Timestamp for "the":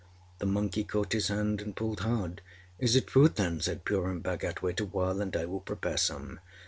0.39-0.45